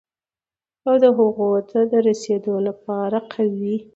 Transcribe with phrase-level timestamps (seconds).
[0.87, 3.77] او د هغو ته د رسېدو لپاره قوي،